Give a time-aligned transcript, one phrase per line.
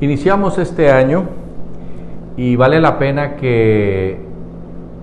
[0.00, 1.24] Iniciamos este año
[2.38, 4.16] y vale la pena que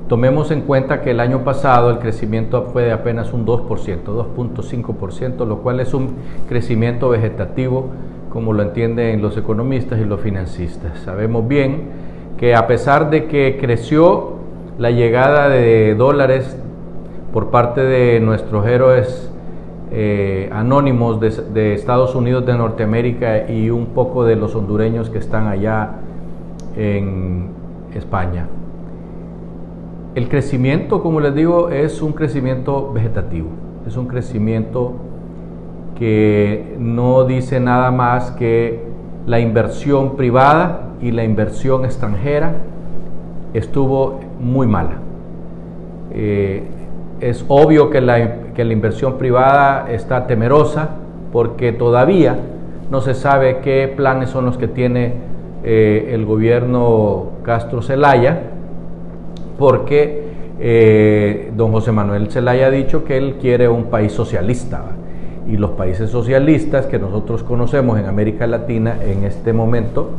[0.10, 5.46] tomemos en cuenta que el año pasado el crecimiento fue de apenas un 2%, 2.5%,
[5.46, 6.16] lo cual es un
[6.50, 7.90] crecimiento vegetativo
[8.32, 10.98] como lo entienden los economistas y los financistas.
[11.06, 11.90] Sabemos bien
[12.40, 14.38] que a pesar de que creció
[14.80, 16.58] la llegada de dólares
[17.32, 19.32] por parte de nuestros héroes
[19.92, 25.48] eh, anónimos de, Estados Unidos de Norteamérica y un poco de los hondureños que están
[25.48, 25.92] allá
[26.76, 27.50] en
[27.96, 28.48] España.
[30.16, 33.50] El crecimiento, como les digo, es un crecimiento vegetativo,
[33.86, 34.94] es un crecimiento
[35.98, 38.82] que no dice nada más que
[39.26, 42.56] la inversión privada y la inversión extranjera
[43.54, 44.98] estuvo muy mala.
[46.12, 46.64] Eh,
[47.22, 50.90] es obvio que la, que la inversión privada está temerosa
[51.32, 52.38] porque todavía
[52.90, 55.14] no se sabe qué planes son los que tiene
[55.64, 58.42] eh, el gobierno Castro Zelaya,
[59.58, 60.28] porque
[60.60, 64.84] eh, don José Manuel Zelaya ha dicho que él quiere un país socialista.
[65.48, 70.12] Y los países socialistas que nosotros conocemos en América Latina en este momento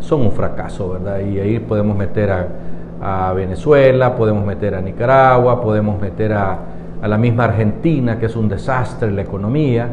[0.00, 1.20] son un fracaso, ¿verdad?
[1.20, 2.48] Y ahí podemos meter a,
[3.00, 6.58] a Venezuela, podemos meter a Nicaragua, podemos meter a,
[7.02, 9.90] la misma Argentina, que es un desastre la economía.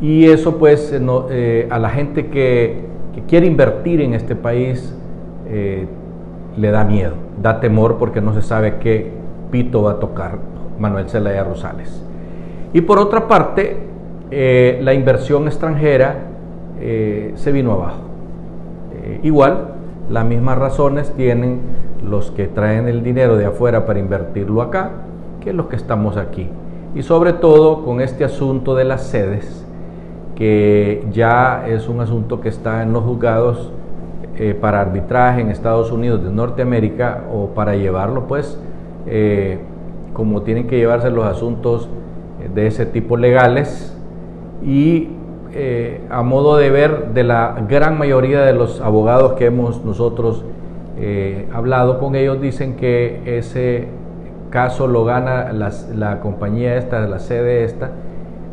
[0.00, 2.88] Y eso pues eh, eh, a la gente que,
[3.28, 4.96] quiere invertir en este país
[5.46, 5.86] eh,
[6.56, 9.10] le da miedo, da temor porque no se sabe qué
[9.50, 10.38] pito va a tocar
[10.78, 12.02] Manuel Zelaya Rosales.
[12.72, 13.76] Y por otra parte,
[14.30, 16.16] la inversión extranjera
[16.78, 18.02] se vino abajo.
[19.22, 19.74] igual,
[20.10, 21.60] las mismas razones tienen
[22.04, 24.90] los que traen el dinero de afuera para invertirlo acá
[25.40, 26.48] que los que estamos aquí.
[26.94, 29.64] Y sobre todo con este asunto de las sedes,
[30.34, 33.72] que ya es un asunto que está en los juzgados
[34.36, 38.58] eh, para arbitraje en Estados Unidos de Norteamérica o para llevarlo pues
[39.06, 39.58] eh,
[40.14, 41.88] como tienen que llevarse los asuntos
[42.54, 43.94] de ese tipo legales
[44.64, 45.08] y
[45.52, 50.44] eh, a modo de ver de la gran mayoría de los abogados que hemos nosotros
[50.98, 53.88] eh, hablado con ellos, dicen que ese
[54.50, 57.90] caso lo gana la compañía esta, la sede esta,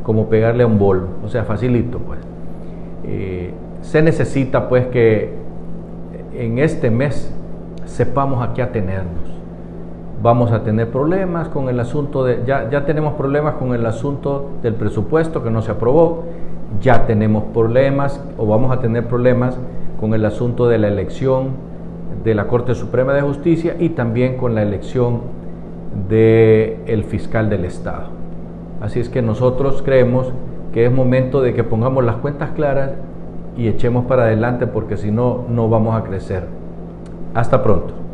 [0.04, 2.20] como pegarle a un bolo, o sea, facilito pues.
[3.04, 5.34] Eh, se necesita pues que
[6.34, 7.34] en este mes
[7.86, 9.38] sepamos a qué atenernos.
[10.22, 14.50] Vamos a tener problemas con el asunto de, ya, ya tenemos problemas con el asunto
[14.64, 16.24] del presupuesto que no se aprobó,
[16.82, 19.58] ya tenemos problemas o vamos a tener problemas
[20.00, 21.50] con el asunto de la elección
[22.24, 25.22] de la Corte Suprema de Justicia y también con la elección
[26.10, 28.08] del el fiscal del Estado.
[28.82, 30.32] Así es que nosotros creemos
[30.74, 32.92] que es momento de que pongamos las cuentas claras
[33.58, 36.44] y echemos para adelante porque si no, no vamos a crecer.
[37.34, 38.07] Hasta pronto.